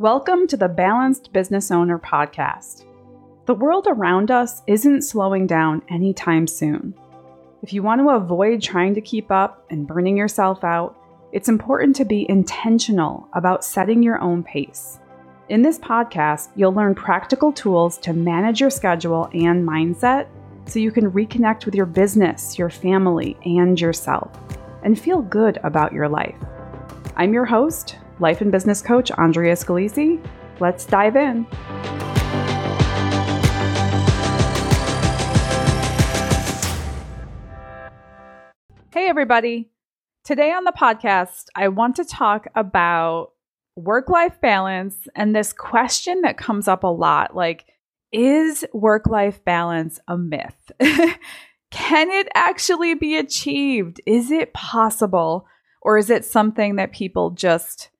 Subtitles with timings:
[0.00, 2.84] Welcome to the Balanced Business Owner Podcast.
[3.46, 6.94] The world around us isn't slowing down anytime soon.
[7.62, 10.98] If you want to avoid trying to keep up and burning yourself out,
[11.30, 14.98] it's important to be intentional about setting your own pace.
[15.48, 20.26] In this podcast, you'll learn practical tools to manage your schedule and mindset
[20.66, 24.28] so you can reconnect with your business, your family, and yourself,
[24.82, 26.34] and feel good about your life.
[27.14, 30.24] I'm your host, life and business coach Andrea Scalisi.
[30.60, 31.46] Let's dive in.
[38.92, 39.70] Hey, everybody.
[40.22, 43.32] Today on the podcast, I want to talk about
[43.76, 47.66] work life balance and this question that comes up a lot like,
[48.12, 50.70] is work life balance a myth?
[51.70, 54.00] Can it actually be achieved?
[54.06, 55.48] Is it possible?
[55.82, 57.90] Or is it something that people just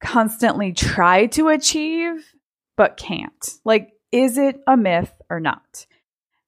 [0.00, 2.34] constantly try to achieve
[2.78, 3.50] but can't?
[3.64, 5.84] Like, is it a myth or not?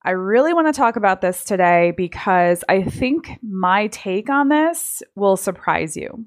[0.02, 5.02] I really want to talk about this today because I think my take on this
[5.14, 6.24] will surprise you.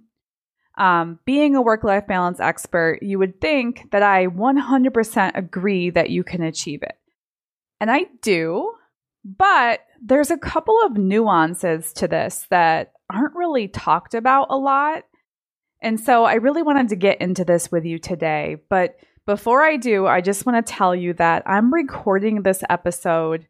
[0.78, 6.10] Um, being a work life balance expert, you would think that I 100% agree that
[6.12, 6.98] you can achieve it.
[7.80, 8.74] And I do,
[9.24, 15.04] but there's a couple of nuances to this that aren't really talked about a lot.
[15.84, 18.58] And so I really wanted to get into this with you today.
[18.70, 18.96] But
[19.26, 23.46] before I do, I just want to tell you that I'm recording this episode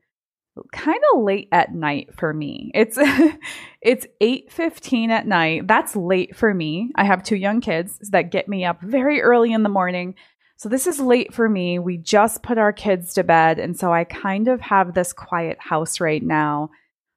[0.72, 2.72] kind of late at night for me.
[2.73, 2.98] It's
[3.81, 5.67] it's 8:15 at night.
[5.67, 6.92] That's late for me.
[6.95, 10.16] I have two young kids that get me up very early in the morning.
[10.58, 11.80] So this is late for me.
[11.80, 15.58] We just put our kids to bed and so I kind of have this quiet
[15.59, 16.70] house right now.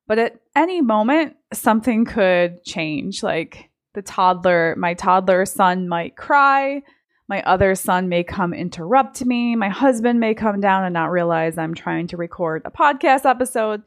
[0.07, 3.23] But at any moment something could change.
[3.23, 6.83] Like the toddler, my toddler son might cry
[7.29, 9.57] my other son may come interrupt me.
[9.57, 13.83] My husband may come down and not realize I'm trying to record a podcast episode.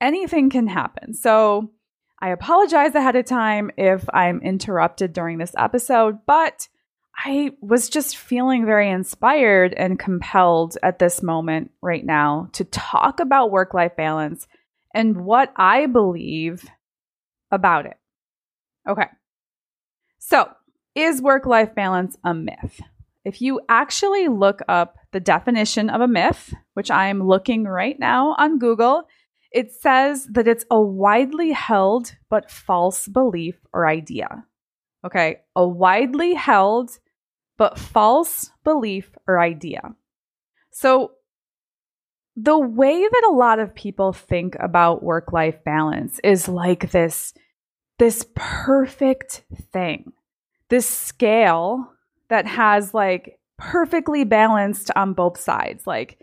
[0.00, 1.12] Anything can happen.
[1.12, 1.70] So
[2.20, 6.68] I apologize ahead of time if I'm interrupted during this episode, but
[7.14, 13.20] I was just feeling very inspired and compelled at this moment right now to talk
[13.20, 14.46] about work life balance
[14.94, 16.64] and what I believe
[17.50, 17.98] about it.
[18.88, 19.06] Okay.
[20.30, 20.50] So,
[20.94, 22.82] is work life balance a myth?
[23.24, 28.34] If you actually look up the definition of a myth, which I'm looking right now
[28.36, 29.04] on Google,
[29.52, 34.44] it says that it's a widely held but false belief or idea.
[35.02, 36.98] Okay, a widely held
[37.56, 39.94] but false belief or idea.
[40.72, 41.12] So,
[42.36, 47.32] the way that a lot of people think about work life balance is like this
[47.98, 50.12] this perfect thing
[50.70, 51.92] this scale
[52.28, 56.18] that has like perfectly balanced on both sides, like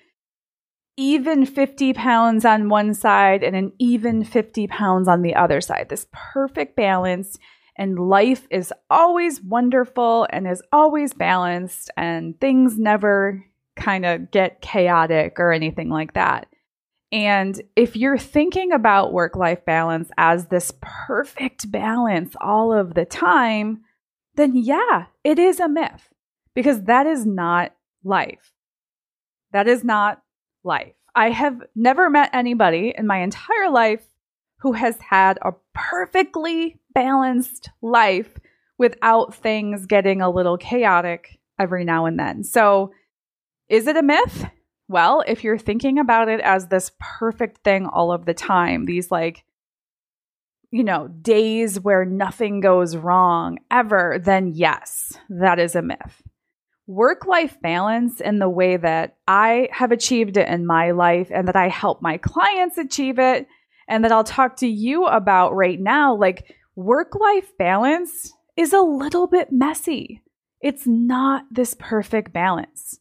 [0.98, 5.90] even 50 pounds on one side and an even 50 pounds on the other side.
[5.90, 7.38] This perfect balance.
[7.78, 13.44] And life is always wonderful and is always balanced, and things never
[13.76, 16.48] kind of get chaotic or anything like that.
[17.12, 23.04] And if you're thinking about work life balance as this perfect balance all of the
[23.04, 23.82] time,
[24.36, 26.10] then yeah, it is a myth
[26.54, 27.74] because that is not
[28.04, 28.54] life.
[29.52, 30.22] That is not
[30.64, 30.94] life.
[31.16, 34.06] I have never met anybody in my entire life
[34.60, 38.38] who has had a perfectly balanced life
[38.78, 42.44] without things getting a little chaotic every now and then.
[42.44, 42.92] So,
[43.70, 44.46] is it a myth?
[44.88, 49.10] Well, if you're thinking about it as this perfect thing all of the time, these
[49.10, 49.44] like
[50.72, 56.22] you know, days where nothing goes wrong ever, then yes, that is a myth.
[56.88, 61.48] Work life balance in the way that I have achieved it in my life and
[61.48, 63.48] that I help my clients achieve it
[63.88, 68.82] and that I'll talk to you about right now, like work life balance is a
[68.82, 70.22] little bit messy.
[70.62, 73.00] It's not this perfect balance.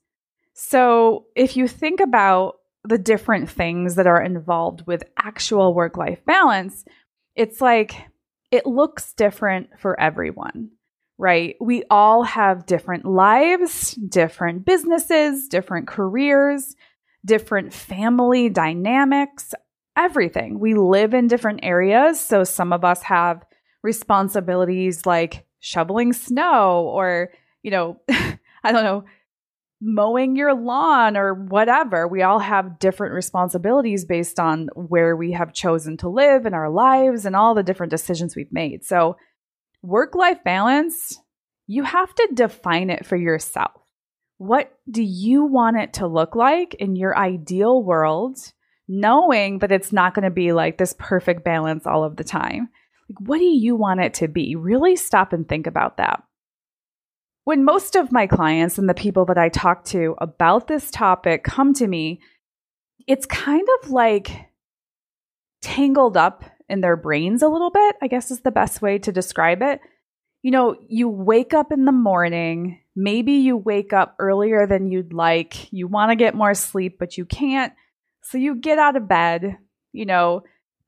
[0.54, 6.24] So if you think about the different things that are involved with actual work life
[6.26, 6.84] balance,
[7.36, 7.94] it's like
[8.50, 10.70] it looks different for everyone,
[11.18, 11.56] right?
[11.60, 16.76] We all have different lives, different businesses, different careers,
[17.24, 19.54] different family dynamics,
[19.96, 20.58] everything.
[20.60, 22.20] We live in different areas.
[22.20, 23.44] So some of us have
[23.82, 27.30] responsibilities like shoveling snow or,
[27.62, 29.04] you know, I don't know,
[29.86, 32.08] mowing your lawn or whatever.
[32.08, 36.70] We all have different responsibilities based on where we have chosen to live in our
[36.70, 38.84] lives and all the different decisions we've made.
[38.84, 39.16] So,
[39.82, 41.18] work life balance,
[41.66, 43.72] you have to define it for yourself.
[44.38, 48.38] what do you want it to look like in your ideal world,
[48.88, 52.68] knowing that it's not going to be like this perfect balance all of the time?
[53.08, 54.56] Like, what do you want it to be?
[54.56, 56.22] Really stop and think about that.
[57.44, 61.44] When most of my clients and the people that I talk to about this topic
[61.44, 62.20] come to me,
[63.06, 64.30] it's kind of like
[65.60, 69.12] tangled up in their brains a little bit, I guess is the best way to
[69.12, 69.80] describe it.
[70.42, 75.12] You know, you wake up in the morning, maybe you wake up earlier than you'd
[75.12, 77.72] like, you want to get more sleep, but you can't.
[78.22, 79.58] So you get out of bed,
[79.92, 80.44] you know,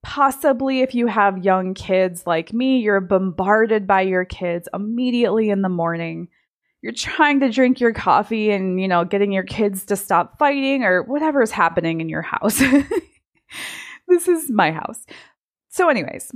[0.06, 5.62] Possibly, if you have young kids like me, you're bombarded by your kids immediately in
[5.62, 6.28] the morning.
[6.86, 10.84] You're trying to drink your coffee and, you know, getting your kids to stop fighting
[10.84, 12.58] or whatever is happening in your house.
[14.06, 15.04] this is my house.
[15.68, 16.30] So, anyways,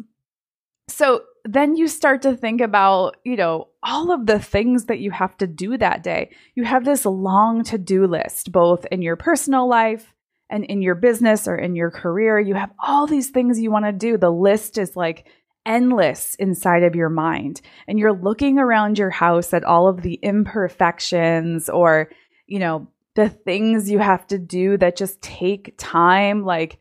[0.89, 5.13] so then you start to think about, you know, all of the things that you
[5.13, 6.31] have to do that day.
[6.57, 10.13] You have this long to do list, both in your personal life
[10.51, 13.85] and in your business or in your career, you have all these things you want
[13.85, 14.19] to do.
[14.19, 15.29] The list is like
[15.67, 17.61] endless inside of your mind.
[17.87, 22.11] And you're looking around your house at all of the imperfections or,
[22.47, 26.79] you know, the things you have to do that just take time, like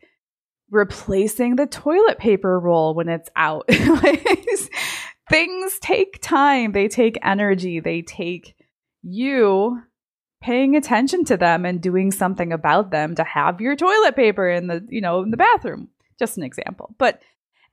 [0.70, 3.68] replacing the toilet paper roll when it's out.
[5.30, 8.54] things take time, they take energy, they take
[9.02, 9.80] you
[10.40, 14.68] paying attention to them and doing something about them to have your toilet paper in
[14.68, 15.88] the, you know, in the bathroom.
[16.18, 16.94] Just an example.
[16.98, 17.20] But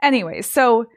[0.01, 0.87] anyway, so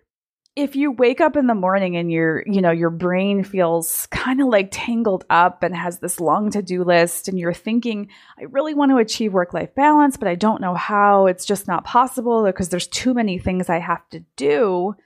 [0.56, 4.40] if you wake up in the morning and your, you know, your brain feels kind
[4.40, 8.08] of like tangled up and has this long to-do list and you're thinking,
[8.38, 11.26] I really want to achieve work-life balance, but I don't know how.
[11.26, 14.96] It's just not possible because there's too many things I have to do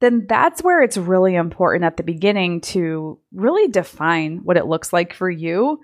[0.00, 4.92] then that's where it's really important at the beginning to really define what it looks
[4.92, 5.80] like for you.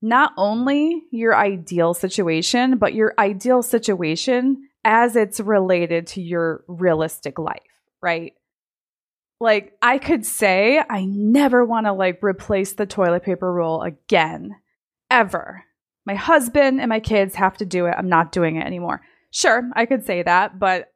[0.00, 7.38] Not only your ideal situation, but your ideal situation as it's related to your realistic
[7.38, 7.60] life,
[8.02, 8.34] right?
[9.40, 14.56] Like, I could say, I never want to like replace the toilet paper roll again,
[15.10, 15.64] ever.
[16.04, 17.94] My husband and my kids have to do it.
[17.96, 19.02] I'm not doing it anymore.
[19.30, 20.92] Sure, I could say that, but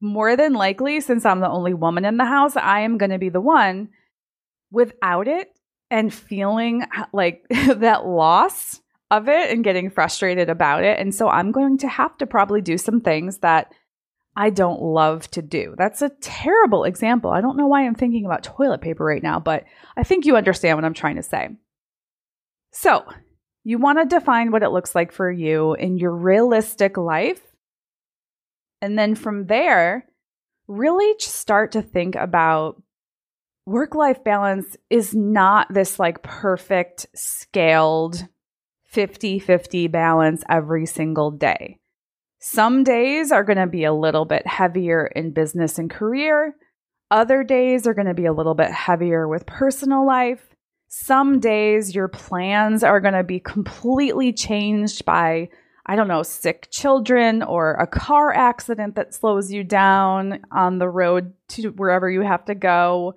[0.00, 3.18] more than likely, since I'm the only woman in the house, I am going to
[3.18, 3.88] be the one
[4.70, 5.56] without it
[5.90, 8.80] and feeling uh, like that loss
[9.10, 10.98] of it and getting frustrated about it.
[10.98, 13.72] And so I'm going to have to probably do some things that
[14.36, 15.74] I don't love to do.
[15.78, 17.30] That's a terrible example.
[17.30, 19.64] I don't know why I'm thinking about toilet paper right now, but
[19.96, 21.48] I think you understand what I'm trying to say.
[22.72, 23.04] So,
[23.64, 27.40] you want to define what it looks like for you in your realistic life
[28.82, 30.06] and then from there,
[30.68, 32.82] really start to think about
[33.64, 38.26] work life balance is not this like perfect scaled
[38.84, 41.78] 50 50 balance every single day.
[42.48, 46.54] Some days are going to be a little bit heavier in business and career.
[47.10, 50.54] Other days are going to be a little bit heavier with personal life.
[50.86, 55.48] Some days your plans are going to be completely changed by
[55.86, 60.88] I don't know, sick children or a car accident that slows you down on the
[60.88, 63.14] road to wherever you have to go,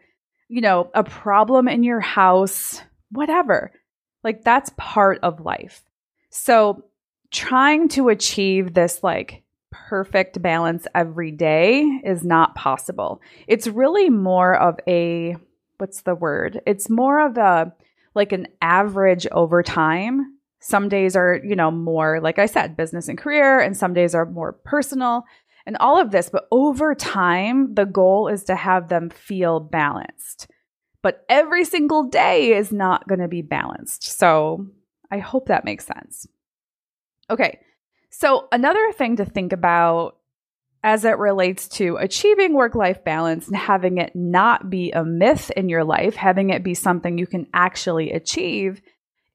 [0.47, 2.81] you know, a problem in your house,
[3.11, 3.71] whatever.
[4.23, 5.83] Like that's part of life.
[6.31, 6.85] So
[7.31, 13.21] trying to achieve this like perfect balance every day is not possible.
[13.47, 15.35] It's really more of a,
[15.77, 16.61] what's the word?
[16.65, 17.73] It's more of a,
[18.15, 23.07] like an average over time some days are, you know, more, like I said, business
[23.07, 25.23] and career, and some days are more personal
[25.65, 26.29] and all of this.
[26.29, 30.49] But over time, the goal is to have them feel balanced.
[31.01, 34.03] But every single day is not going to be balanced.
[34.03, 34.67] So
[35.09, 36.27] I hope that makes sense.
[37.29, 37.59] Okay.
[38.11, 40.17] So, another thing to think about
[40.83, 45.51] as it relates to achieving work life balance and having it not be a myth
[45.51, 48.81] in your life, having it be something you can actually achieve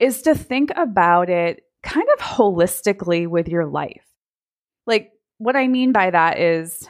[0.01, 4.05] is to think about it kind of holistically with your life.
[4.87, 6.89] Like, what I mean by that is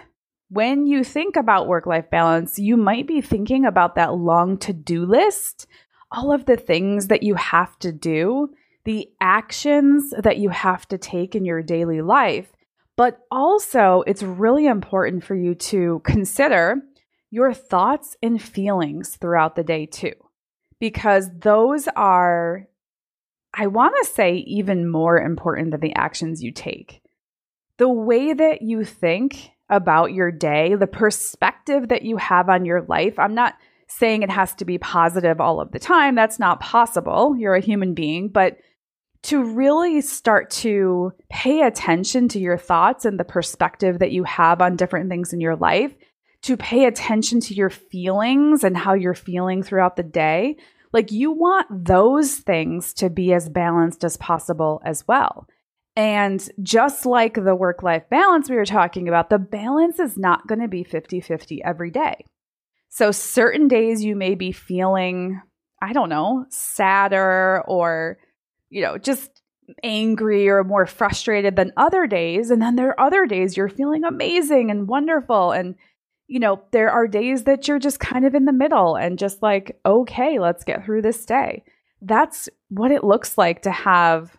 [0.48, 4.72] when you think about work life balance, you might be thinking about that long to
[4.72, 5.66] do list,
[6.12, 8.50] all of the things that you have to do,
[8.84, 12.52] the actions that you have to take in your daily life.
[12.96, 16.76] But also, it's really important for you to consider
[17.30, 20.14] your thoughts and feelings throughout the day, too,
[20.78, 22.68] because those are
[23.56, 27.00] I want to say even more important than the actions you take.
[27.78, 32.82] The way that you think about your day, the perspective that you have on your
[32.82, 33.18] life.
[33.18, 33.54] I'm not
[33.86, 36.14] saying it has to be positive all of the time.
[36.14, 37.36] That's not possible.
[37.38, 38.58] You're a human being, but
[39.24, 44.60] to really start to pay attention to your thoughts and the perspective that you have
[44.60, 45.94] on different things in your life,
[46.42, 50.56] to pay attention to your feelings and how you're feeling throughout the day.
[50.92, 55.48] Like you want those things to be as balanced as possible as well.
[55.96, 60.46] And just like the work life balance we were talking about, the balance is not
[60.46, 62.24] going to be 50 50 every day.
[62.90, 65.40] So, certain days you may be feeling,
[65.80, 68.18] I don't know, sadder or,
[68.70, 69.42] you know, just
[69.82, 72.50] angry or more frustrated than other days.
[72.50, 75.52] And then there are other days you're feeling amazing and wonderful.
[75.52, 75.74] And,
[76.26, 79.42] you know, there are days that you're just kind of in the middle and just
[79.42, 81.64] like, okay, let's get through this day.
[82.02, 84.36] That's what it looks like to have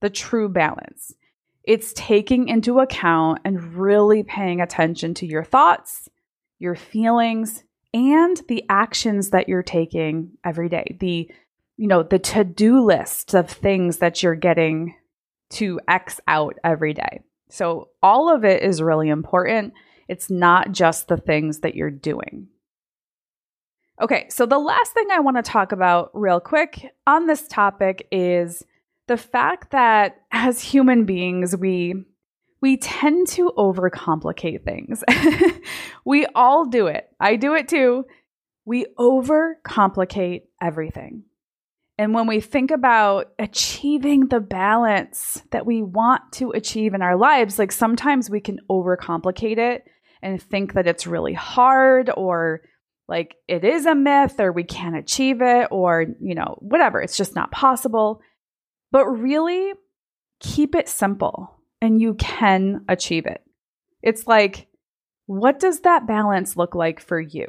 [0.00, 1.14] the true balance.
[1.64, 6.08] It's taking into account and really paying attention to your thoughts,
[6.58, 7.62] your feelings,
[7.94, 10.96] and the actions that you're taking every day.
[10.98, 11.30] The
[11.76, 14.94] you know, the to-do list of things that you're getting
[15.50, 17.20] to X out every day.
[17.50, 19.74] So all of it is really important.
[20.08, 22.48] It's not just the things that you're doing.
[24.00, 28.08] Okay, so the last thing I want to talk about real quick on this topic
[28.10, 28.64] is
[29.06, 31.94] the fact that as human beings, we
[32.60, 35.02] we tend to overcomplicate things.
[36.04, 37.08] we all do it.
[37.18, 38.04] I do it too.
[38.64, 41.24] We overcomplicate everything.
[42.02, 47.16] And when we think about achieving the balance that we want to achieve in our
[47.16, 49.84] lives, like sometimes we can overcomplicate it
[50.20, 52.62] and think that it's really hard or
[53.06, 57.00] like it is a myth or we can't achieve it or, you know, whatever.
[57.00, 58.20] It's just not possible.
[58.90, 59.72] But really,
[60.40, 63.44] keep it simple and you can achieve it.
[64.02, 64.66] It's like,
[65.26, 67.46] what does that balance look like for you?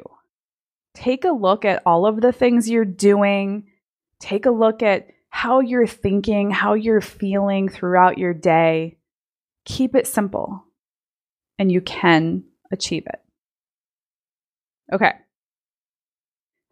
[0.94, 3.64] Take a look at all of the things you're doing.
[4.20, 8.98] Take a look at how you're thinking, how you're feeling throughout your day.
[9.64, 10.64] Keep it simple
[11.58, 13.20] and you can achieve it.
[14.92, 15.12] Okay.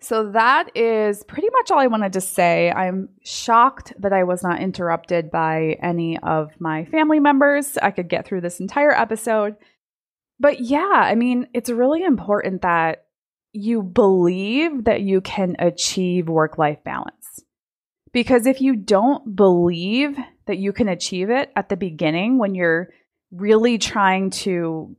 [0.01, 2.73] So that is pretty much all I wanted to say.
[2.73, 7.79] I'm shocked that I was not interrupted by any of my family members.
[7.79, 9.55] I could get through this entire episode.
[10.41, 13.02] But yeah, I mean, it's really important that
[13.53, 17.41] you believe that you can achieve work life balance.
[18.13, 20.17] Because if you don't believe
[20.47, 22.89] that you can achieve it at the beginning when you're
[23.31, 24.97] really trying to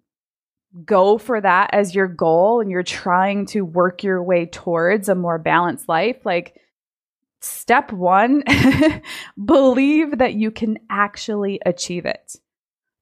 [0.86, 5.16] go for that as your goal and you're trying to work your way towards a
[5.16, 6.56] more balanced life, like
[7.42, 8.44] step one,
[9.46, 12.38] believe that you can actually achieve it.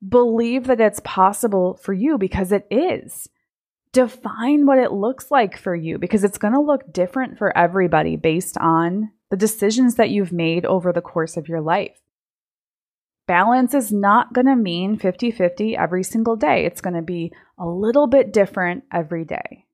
[0.07, 3.29] Believe that it's possible for you because it is.
[3.93, 8.15] Define what it looks like for you because it's going to look different for everybody
[8.15, 12.01] based on the decisions that you've made over the course of your life
[13.31, 16.65] balance is not going to mean 50 50 every single day.
[16.65, 19.65] It's going to be a little bit different every day.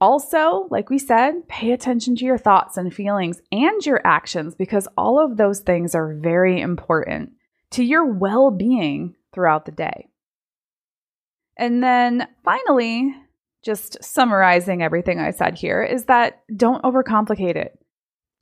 [0.00, 4.88] Also, like we said, pay attention to your thoughts and feelings and your actions because
[4.98, 7.30] all of those things are very important
[7.70, 10.08] to your well being throughout the day.
[11.58, 13.14] And then finally,
[13.64, 17.78] just summarizing everything I said here is that don't overcomplicate it.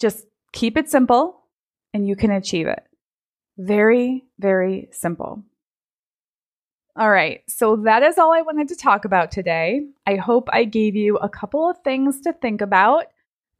[0.00, 1.40] Just keep it simple
[1.92, 2.82] and you can achieve it.
[3.56, 5.44] Very, very simple.
[6.96, 9.80] All right, so that is all I wanted to talk about today.
[10.06, 13.06] I hope I gave you a couple of things to think about,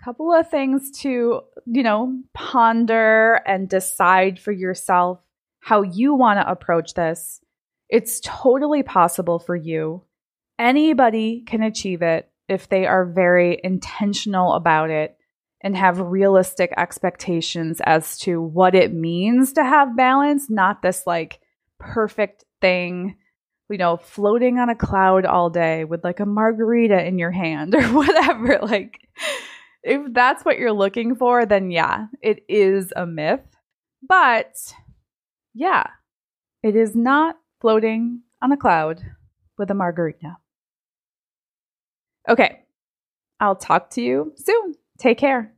[0.01, 5.19] a couple of things to, you know, ponder and decide for yourself
[5.59, 7.41] how you want to approach this.
[7.89, 10.05] It's totally possible for you.
[10.59, 15.17] Anybody can achieve it if they are very intentional about it
[15.63, 21.41] and have realistic expectations as to what it means to have balance, not this like
[21.79, 23.17] perfect thing,
[23.71, 27.75] you know, floating on a cloud all day with like a margarita in your hand
[27.79, 28.59] or whatever.
[28.63, 29.01] Like,
[29.83, 33.41] if that's what you're looking for, then yeah, it is a myth.
[34.07, 34.55] But
[35.55, 35.87] yeah,
[36.63, 39.01] it is not floating on a cloud
[39.57, 40.37] with a margarita.
[42.29, 42.61] Okay,
[43.41, 44.75] I'll talk to you soon.
[44.99, 45.51] Take care.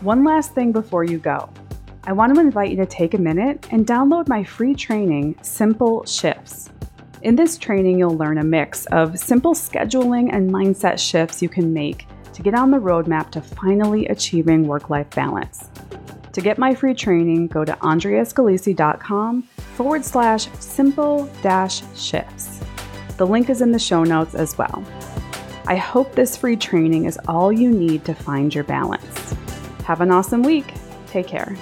[0.00, 1.50] One last thing before you go.
[2.04, 6.04] I want to invite you to take a minute and download my free training, Simple
[6.04, 6.70] Shifts.
[7.22, 11.72] In this training, you'll learn a mix of simple scheduling and mindset shifts you can
[11.72, 15.68] make to get on the roadmap to finally achieving work life balance.
[16.32, 22.60] To get my free training, go to andreascalisi.com forward slash simple dash shifts.
[23.16, 24.84] The link is in the show notes as well.
[25.66, 29.34] I hope this free training is all you need to find your balance.
[29.84, 30.74] Have an awesome week.
[31.06, 31.56] Take care.